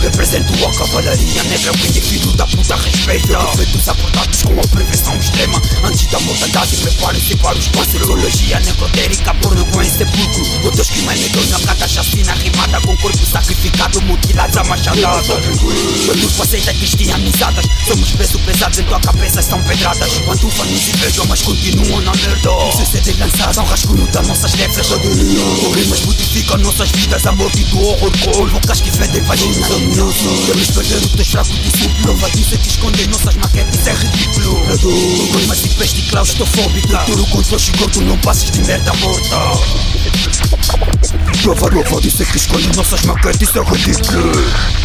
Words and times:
Represento 0.00 0.52
a 0.66 0.72
cavalaria 0.74 1.42
negra, 1.44 1.72
o 1.72 1.86
indivíduo 1.86 2.32
da 2.32 2.46
puta 2.46 2.76
respeita. 2.76 3.38
Efeitos 3.54 3.88
acordados 3.88 4.42
com 4.42 4.60
a 4.60 4.68
prevenção 4.68 5.16
extrema. 5.16 5.62
Antes 5.84 6.06
da 6.06 6.20
mortandade, 6.20 6.76
preparem-se 6.76 7.36
para 7.36 7.58
os 7.58 7.68
passos 7.68 7.88
Teologia 7.92 8.60
necrotérica, 8.60 9.34
porno 9.34 9.64
com 9.66 9.84
sepulcro 9.84 10.24
O 10.24 10.27
Que 11.08 11.18
negou 11.20 11.46
na 11.46 11.58
cada 11.60 11.88
chacina 11.88 12.34
Rimada 12.34 12.80
com 12.82 12.96
corpo 12.98 13.26
sacrificado, 13.26 14.00
mutilados 14.02 14.56
a 14.56 14.64
machadada 14.64 15.40
Quando 16.06 16.42
aceita 16.42 16.74
cristianizadas 16.74 17.64
Somos 17.86 18.12
peso 18.12 18.38
pesados 18.40 18.78
em 18.78 18.84
tua 18.84 19.00
cabeça, 19.00 19.42
são 19.42 19.62
pedradas. 19.62 20.18
Quando 20.24 20.50
fanos 20.50 20.88
invejam, 20.88 21.24
mas 21.26 21.42
continuam 21.42 22.00
na 22.02 22.12
merda. 22.12 22.50
Sucede 22.76 23.12
lançados, 23.18 23.54
são 23.54 23.64
rascunho 23.64 24.06
das 24.08 24.26
nossas 24.26 24.54
letras. 24.54 24.88
Rimas 24.88 26.00
modificam 26.02 26.58
nossas 26.58 26.90
vidas, 26.90 27.26
a 27.26 27.32
morte 27.32 27.64
do 27.64 27.80
horror 27.80 28.10
Com 28.34 28.46
bocas 28.48 28.80
que 28.80 28.90
fedem 28.90 29.22
vagina 29.22 29.66
Temos 29.66 30.66
perder 30.70 31.04
o 31.04 31.08
teu 31.08 31.24
fraco 31.24 31.52
discípulo 31.52 32.02
Prova 32.02 32.30
disso 32.30 32.54
é 32.54 32.58
que 32.58 32.68
escondem 32.68 33.06
nossas 33.06 33.34
maquetes, 33.36 33.86
é 33.86 33.94
ridículo. 33.94 34.62
Rimas 35.38 35.64
e 35.64 35.68
peste 35.70 36.02
claustrofóbica 36.02 36.98
Tudo 37.06 37.26
contra 37.26 37.56
o 37.56 37.58
chigor, 37.58 37.90
tu 37.90 38.00
não 38.02 38.18
passes 38.18 38.50
de 38.50 38.62
merda 38.62 38.92
morta 38.94 39.87
Prova, 41.48 41.70
prova 41.70 42.00
disso 42.02 42.22
é 42.22 42.26
que 42.26 42.36
escolhem 42.36 42.70
nossas 42.76 43.04
maquetes, 43.04 43.56
é 43.56 43.60
ridículo 43.62 44.77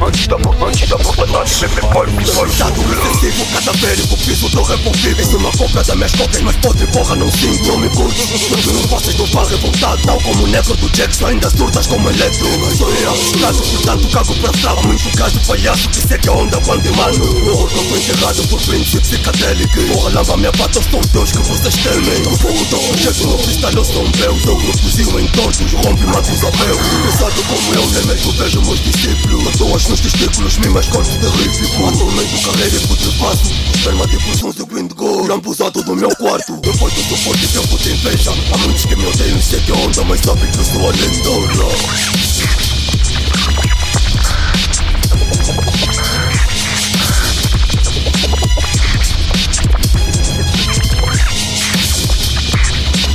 Antes 0.00 0.28
da 0.28 0.38
morte, 0.38 0.62
antes 0.64 0.88
da 0.88 0.98
mortandade, 0.98 1.60
me 1.60 1.68
preparo 1.68 2.08
o 2.08 2.26
Soldado 2.26 2.80
excessivo, 2.80 3.44
cadavérico, 3.52 4.16
piso 4.18 4.48
do 4.50 4.62
revolvido 4.62 5.20
Isso 5.20 5.36
uma 5.36 5.50
cópia 5.50 5.82
das 5.82 5.96
minhas 5.96 6.12
cópias, 6.12 6.42
mas 6.42 6.56
podre 6.56 6.86
porra 6.86 7.16
não 7.16 7.30
sinto 7.32 7.66
Não 7.66 7.78
me 7.78 7.88
curto, 7.90 8.14
mas 8.50 8.62
tu 8.62 8.72
não 8.72 8.82
possas 8.88 9.14
do 9.14 9.26
bar 9.26 9.44
revoltado 9.46 10.00
Tal 10.02 10.20
como 10.20 10.44
o 10.44 10.46
negro 10.46 10.76
do 10.76 10.88
Jackson, 10.90 11.26
ainda 11.26 11.50
surtas 11.50 11.88
como 11.88 12.08
eletro 12.10 12.46
Sou 12.76 12.94
eu 12.94 13.10
assustado, 13.10 13.58
portanto 13.58 14.08
cago 14.12 14.34
pra 14.36 14.52
frava 14.52 14.82
Muito 14.82 15.16
caso 15.16 15.40
palhaço 15.40 15.88
que 15.88 16.00
segue 16.00 16.28
a 16.28 16.32
onda 16.32 16.60
quando 16.60 16.86
emano 16.86 17.24
O 17.24 17.50
horror 17.50 17.68
foi 17.68 17.98
enterrado 17.98 18.48
por 18.48 18.60
princípio 18.62 19.00
psicadélico 19.00 19.82
Porra, 19.92 20.10
lava 20.14 20.36
minha 20.36 20.52
pata, 20.52 20.80
são 20.80 21.00
Deus 21.12 21.32
que 21.32 21.38
vocês 21.38 21.74
temem 21.74 22.24
fogo 22.38 22.64
do 22.66 22.78
projeto 22.78 23.26
no 23.26 23.38
cristal, 23.38 23.72
eu 23.72 23.84
sou 23.84 24.04
um 24.04 24.10
Deus 24.12 24.42
Dou 24.42 24.56
grupos 24.58 24.98
em 24.98 25.26
tontos, 25.28 25.72
rompe, 25.72 26.06
mata 26.06 26.32
os 26.32 26.44
apeus 26.44 26.78
Pesado 27.02 27.42
como 27.48 27.74
eu, 27.74 27.86
nem 27.90 28.06
mesmo 28.06 28.32
vejo 28.32 28.62
meus 28.62 28.80
discípulos 28.80 29.42
Pessoas 29.48 29.87
nos 29.88 30.00
testículos, 30.00 30.58
mimas 30.58 30.86
corpos 30.88 31.16
terríficos 31.16 31.88
Atualmente 31.88 32.44
carreira 32.44 32.76
e 32.76 32.86
putrefaço 32.86 33.52
Esperma 33.74 34.06
tipo 34.06 34.36
sons 34.36 34.54
de 34.54 34.62
Windigo 34.62 35.24
Grampo 35.24 35.50
usado 35.50 35.82
no 35.84 35.96
meu 35.96 36.10
quarto. 36.16 36.56
Depois 36.60 36.92
do 36.94 37.02
suporte 37.02 37.46
tempo 37.48 37.78
de 37.78 37.92
inveja. 37.92 38.32
Há 38.52 38.58
muitos 38.58 38.84
que 38.84 38.96
me 38.96 39.06
odeiam 39.06 39.38
e 39.38 39.42
sei 39.42 39.60
que 39.60 39.72
onda 39.72 40.04
Mas 40.04 40.20
sabem 40.20 40.50
que 40.50 40.58
eu 40.58 40.64
sou 40.64 40.88
a 40.88 40.92
lenda 40.92 41.28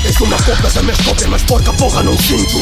És 0.05 0.21
uma 0.21 0.37
cópia 0.37 0.63
das 0.63 0.83
minhas 0.83 1.01
cópias 1.01 1.29
Mas 1.29 1.43
porca 1.43 1.73
porra 1.73 2.03
não 2.03 2.17
sinto 2.17 2.57